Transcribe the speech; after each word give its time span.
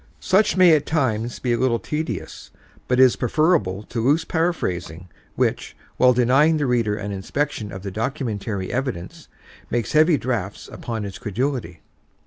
Such 0.19 0.57
may 0.57 0.73
at 0.75 0.87
times 0.87 1.37
be 1.37 1.53
a 1.53 1.59
little 1.59 1.77
tedious 1.77 2.49
but 2.87 2.99
is 2.99 3.15
preferable 3.15 3.83
to 3.83 4.01
loose 4.03 4.25
paraphrasing 4.25 5.09
which, 5.35 5.77
while 5.97 6.11
denying 6.11 6.57
the 6.57 6.65
reader 6.65 6.95
an 6.95 7.11
inspection 7.11 7.71
of 7.71 7.83
the 7.83 7.91
documentary 7.91 8.73
evidence, 8.73 9.27
makes 9.69 9.91
heavy 9.91 10.17
drafts 10.17 10.67
upon 10.67 11.03
his 11.03 11.19
credulity. 11.19 11.81